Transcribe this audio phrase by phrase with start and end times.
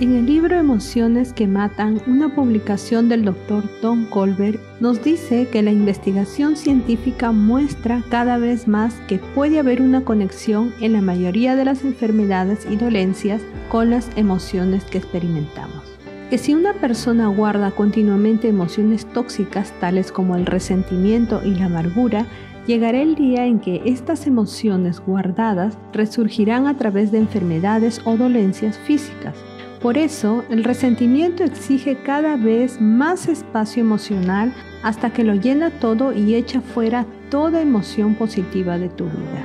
[0.00, 5.62] En el libro Emociones que Matan, una publicación del doctor Tom Colbert nos dice que
[5.62, 11.56] la investigación científica muestra cada vez más que puede haber una conexión en la mayoría
[11.56, 13.40] de las enfermedades y dolencias
[13.70, 15.82] con las emociones que experimentamos.
[16.28, 22.26] Que si una persona guarda continuamente emociones tóxicas tales como el resentimiento y la amargura,
[22.66, 28.78] llegará el día en que estas emociones guardadas resurgirán a través de enfermedades o dolencias
[28.78, 29.34] físicas
[29.80, 36.12] por eso, el resentimiento exige cada vez más espacio emocional hasta que lo llena todo
[36.12, 39.42] y echa fuera toda emoción positiva de tu vida.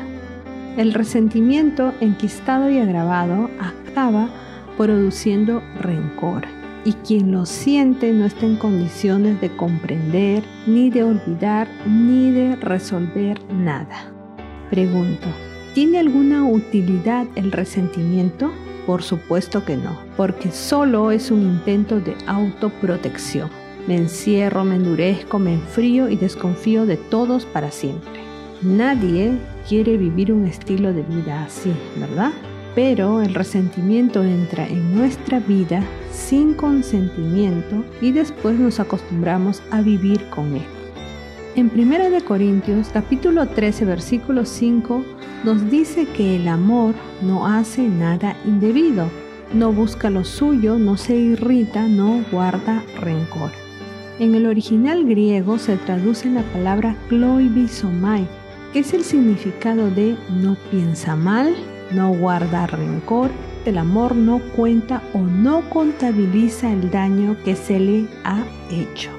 [0.75, 4.27] El resentimiento enquistado y agravado acaba
[4.77, 6.43] produciendo rencor
[6.83, 12.57] y quien lo siente no está en condiciones de comprender, ni de olvidar, ni de
[12.57, 14.11] resolver nada.
[14.69, 15.27] Pregunto,
[15.73, 18.51] ¿tiene alguna utilidad el resentimiento?
[18.85, 23.49] Por supuesto que no, porque solo es un intento de autoprotección.
[23.87, 28.21] Me encierro, me endurezco, me enfrío y desconfío de todos para siempre.
[28.61, 32.31] Nadie quiere vivir un estilo de vida así, ¿verdad?
[32.73, 40.29] Pero el resentimiento entra en nuestra vida sin consentimiento y después nos acostumbramos a vivir
[40.29, 40.65] con él.
[41.55, 45.05] En 1 Corintios capítulo 13 versículo 5
[45.45, 49.11] nos dice que el amor no hace nada indebido,
[49.53, 53.51] no busca lo suyo, no se irrita, no guarda rencor.
[54.17, 58.27] En el original griego se traduce la palabra kloibisomai,
[58.73, 61.55] que es el significado de no piensa mal,
[61.91, 63.29] no guarda rencor,
[63.65, 69.11] el amor no cuenta o no contabiliza el daño que se le ha hecho.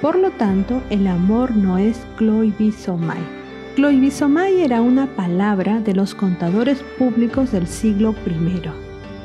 [0.00, 3.43] Por lo tanto, el amor no es cloibisomai.
[3.74, 8.70] Cloibisomai era una palabra de los contadores públicos del siglo I.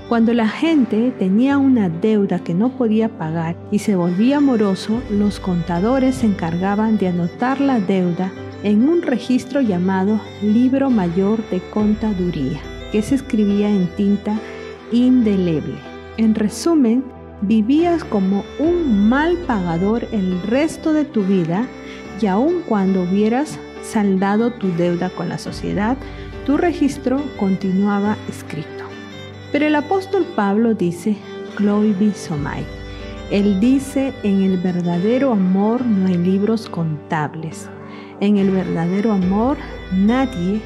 [0.08, 5.40] Cuando la gente tenía una deuda que no podía pagar y se volvía moroso, los
[5.40, 8.32] contadores se encargaban de anotar la deuda
[8.64, 12.60] en un registro llamado Libro Mayor de Contaduría,
[12.92, 14.36] que se escribía en tinta
[14.92, 15.76] indeleble.
[16.18, 17.04] En resumen,
[17.42, 21.68] vivías como un mal pagador el resto de tu vida
[22.20, 25.98] y aun cuando hubieras saldado tu deuda con la sociedad,
[26.46, 28.86] tu registro continuaba escrito.
[29.52, 31.18] Pero el apóstol Pablo dice,
[31.58, 32.64] Gloibi somai.
[33.32, 37.70] Él dice, en el verdadero amor no hay libros contables.
[38.20, 39.58] En el verdadero amor
[39.92, 40.62] nadie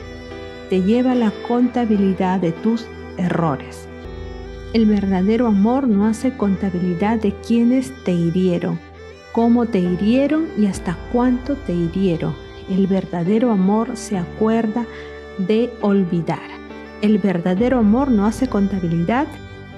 [0.70, 3.88] te lleva la contabilidad de tus errores.
[4.74, 8.80] El verdadero amor no hace contabilidad de quienes te hirieron,
[9.32, 12.43] cómo te hirieron y hasta cuánto te hirieron.
[12.70, 14.86] El verdadero amor se acuerda
[15.38, 16.40] de olvidar.
[17.02, 19.28] El verdadero amor no hace contabilidad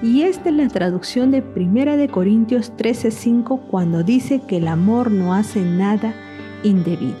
[0.02, 5.10] y esta es la traducción de 1 de Corintios 13:5 cuando dice que el amor
[5.10, 6.14] no hace nada
[6.62, 7.16] indebido.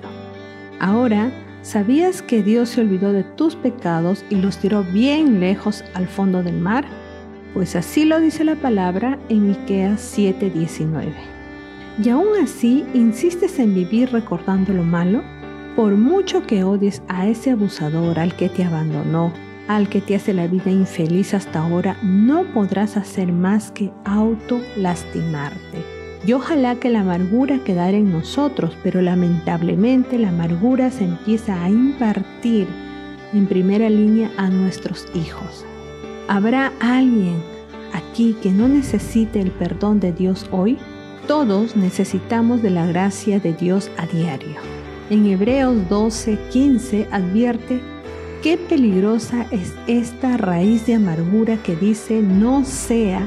[0.78, 1.30] Ahora,
[1.62, 6.42] ¿sabías que Dios se olvidó de tus pecados y los tiró bien lejos al fondo
[6.42, 6.84] del mar?
[7.56, 11.10] pues así lo dice la palabra en Miqueas 7:19.
[12.04, 15.22] Y aún así insistes en vivir recordando lo malo,
[15.76, 19.30] por mucho que odies a ese abusador, al que te abandonó,
[19.68, 24.58] al que te hace la vida infeliz hasta ahora, no podrás hacer más que auto
[24.76, 25.84] lastimarte.
[26.26, 31.68] Y ojalá que la amargura quedara en nosotros, pero lamentablemente la amargura se empieza a
[31.68, 32.66] impartir
[33.34, 35.66] en primera línea a nuestros hijos.
[36.26, 37.36] ¿Habrá alguien
[37.92, 40.78] aquí que no necesite el perdón de Dios hoy?
[41.28, 44.75] Todos necesitamos de la gracia de Dios a diario.
[45.08, 47.80] En Hebreos 12, 15 advierte
[48.42, 53.24] qué peligrosa es esta raíz de amargura que dice no sea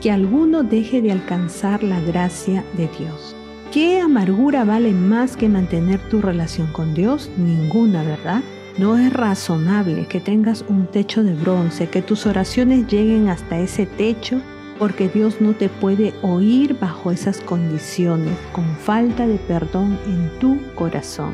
[0.00, 3.34] que alguno deje de alcanzar la gracia de Dios.
[3.72, 7.28] ¿Qué amargura vale más que mantener tu relación con Dios?
[7.36, 8.42] Ninguna, ¿verdad?
[8.78, 13.86] No es razonable que tengas un techo de bronce, que tus oraciones lleguen hasta ese
[13.86, 14.40] techo,
[14.78, 20.58] porque Dios no te puede oír bajo esas condiciones, con falta de perdón en tu
[20.74, 21.32] corazón.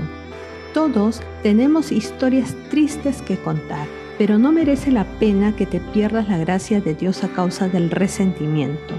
[0.74, 3.86] Todos tenemos historias tristes que contar,
[4.18, 7.90] pero no merece la pena que te pierdas la gracia de Dios a causa del
[7.90, 8.94] resentimiento.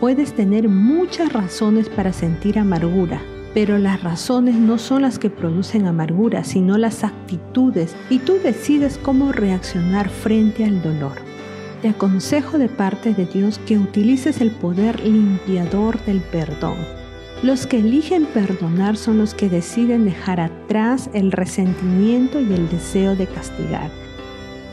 [0.00, 3.20] Puedes tener muchas razones para sentir amargura,
[3.52, 8.96] pero las razones no son las que producen amargura, sino las actitudes, y tú decides
[8.96, 11.29] cómo reaccionar frente al dolor.
[11.82, 16.76] Te aconsejo de parte de Dios que utilices el poder limpiador del perdón.
[17.42, 23.16] Los que eligen perdonar son los que deciden dejar atrás el resentimiento y el deseo
[23.16, 23.90] de castigar.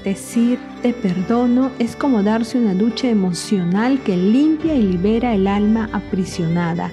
[0.04, 5.89] Decir te perdono es como darse una ducha emocional que limpia y libera el alma
[5.94, 6.92] aprisionada.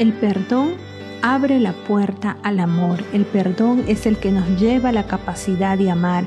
[0.00, 0.72] El perdón
[1.22, 3.04] abre la puerta al amor.
[3.12, 6.26] El perdón es el que nos lleva a la capacidad de amar.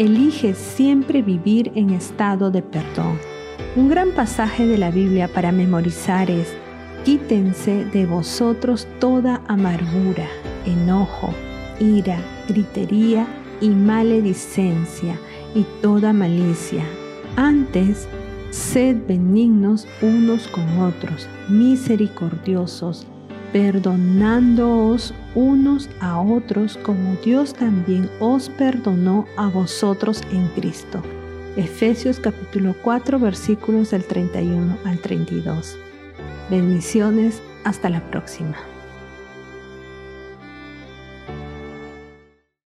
[0.00, 3.18] Elige siempre vivir en estado de perdón.
[3.76, 6.54] Un gran pasaje de la Biblia para memorizar es,
[7.04, 10.26] quítense de vosotros toda amargura,
[10.64, 11.34] enojo,
[11.80, 12.18] ira,
[12.48, 13.26] gritería
[13.60, 15.18] y maledicencia
[15.54, 16.82] y toda malicia.
[17.36, 18.08] Antes,
[18.48, 23.06] sed benignos unos con otros, misericordiosos,
[23.52, 31.02] perdonándoos unos a otros como Dios también os perdonó a vosotros en Cristo.
[31.56, 35.76] Efesios capítulo 4 versículos del 31 al 32.
[36.48, 38.56] Bendiciones, hasta la próxima.